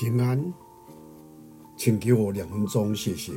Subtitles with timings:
[0.00, 0.42] 平安，
[1.76, 3.32] 请给我两分钟，谢谢。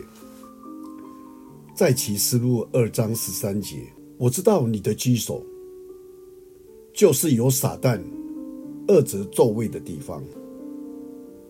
[1.76, 3.86] 在启示录二章十三节，
[4.18, 5.44] 我知道你的居所，
[6.94, 8.00] 就是有撒旦、
[8.88, 10.24] 二者座位的地方。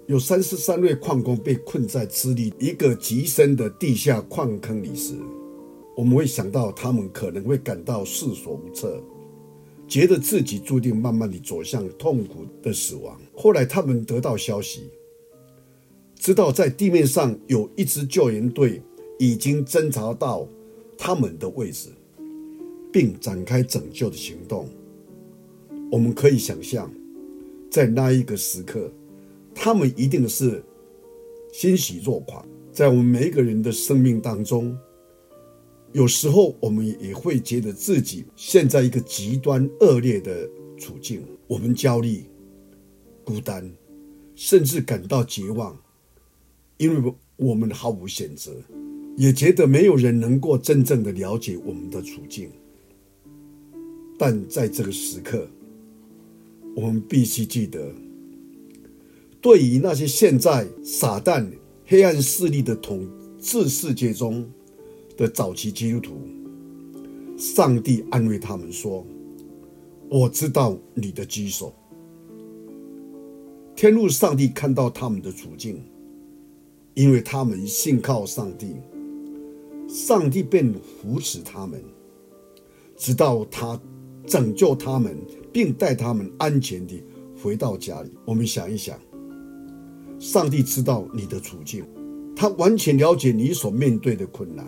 [0.07, 5.13] 有三十三位矿工被困在智利一个极深的地下矿坑里时，
[5.95, 8.99] 我们会想到他们可能会感到束手无策。
[9.87, 13.15] 觉得自己注定慢慢地走向痛苦的死亡。
[13.35, 14.89] 后来，他们得到消息，
[16.23, 18.81] 知道在地面上有一支救援队
[19.19, 20.47] 已经侦察到
[20.97, 21.89] 他们的位置，
[22.93, 24.69] 并展开拯救的行动。
[25.91, 26.89] 我们可以想象，
[27.69, 28.89] 在那一个时刻，
[29.53, 30.63] 他们一定是
[31.51, 32.47] 欣喜若狂。
[32.71, 34.77] 在我们每一个人的生命当中，
[35.91, 42.23] 有时候我们也会觉得自己陷在一个极端恶劣的处境，我们焦虑、
[43.25, 43.69] 孤单，
[44.35, 45.77] 甚至感到绝望，
[46.77, 48.51] 因为我们毫无选择，
[49.17, 52.49] 也觉得没有人能够真正的了解我们的处境。
[54.17, 55.47] 但在这个时刻，
[56.75, 57.91] 我们必须记得，
[59.41, 61.47] 对于那些现在撒旦
[61.85, 63.07] 黑暗势力的统
[63.39, 64.49] 治世界中。
[65.15, 66.13] 的早期基督徒，
[67.37, 69.05] 上帝安慰他们说
[70.09, 71.71] ：“我知道你的居所。”
[73.77, 75.79] 天路上帝看到他们的处境，
[76.93, 78.75] 因为他们信靠上帝，
[79.87, 81.83] 上帝便扶持他们，
[82.95, 83.79] 直到他
[84.25, 85.17] 拯救他们，
[85.51, 87.03] 并带他们安全地
[87.41, 88.11] 回到家里。
[88.25, 88.97] 我们想一想，
[90.19, 91.83] 上帝知道你的处境，
[92.35, 94.65] 他完全了解你所面对的困难。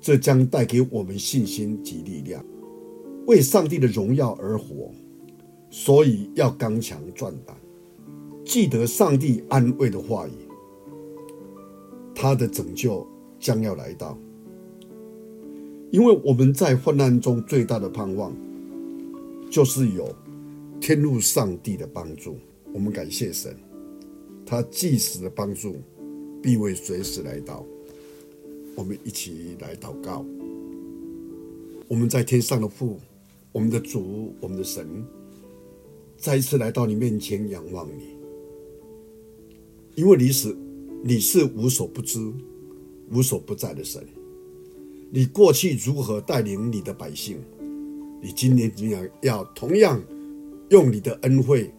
[0.00, 2.42] 这将带给我们信心及力量，
[3.26, 4.90] 为上帝的荣耀而活。
[5.70, 7.54] 所以要刚强壮胆，
[8.44, 10.32] 记得上帝安慰的话语，
[12.20, 13.06] 他的拯救
[13.38, 14.18] 将要来到。
[15.90, 18.36] 因为我们在患难中最大的盼望，
[19.50, 20.14] 就是有
[20.78, 22.36] 天路上帝的帮助。
[22.74, 23.56] 我们感谢神，
[24.44, 25.76] 他即时的帮助
[26.42, 27.64] 必会随时来到。
[28.76, 30.22] 我们一起来祷告。
[31.88, 32.98] 我们在天上的父，
[33.50, 34.86] 我们的主，我们的神，
[36.18, 38.14] 再一次来到你面前仰望你，
[39.94, 40.54] 因为你是
[41.02, 42.18] 你是无所不知、
[43.10, 44.04] 无所不在的神。
[45.10, 47.38] 你过去如何带领你的百姓，
[48.22, 50.00] 你今年怎样要同样
[50.68, 51.70] 用你的恩惠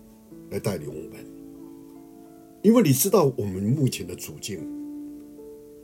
[0.50, 1.26] 来带领我们，
[2.62, 4.60] 因为你知道我们目前的处境，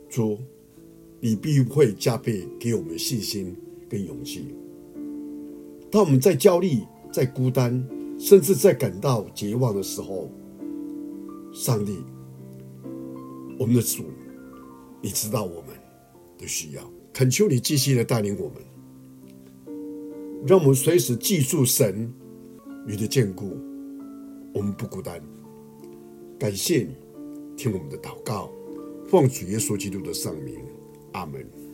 [0.08, 0.38] 主。
[1.20, 3.52] 你必会加倍给我们信心
[3.88, 4.54] 跟勇气。
[5.90, 6.78] 当我们在焦虑、
[7.10, 7.84] 在孤单，
[8.16, 10.30] 甚至在感到绝望的时候，
[11.52, 11.96] 上帝，
[13.58, 14.04] 我们的主，
[15.02, 15.76] 你知道我们
[16.38, 18.56] 的需要，恳求你继续的带领我们，
[20.46, 22.12] 让我们随时记住神
[22.86, 23.58] 你的眷顾，
[24.54, 25.20] 我们不孤单。
[26.38, 26.94] 感谢你
[27.56, 28.50] 听我们的祷告，
[29.08, 30.54] 奉主耶稣基督的圣名。
[31.12, 31.67] 阿门。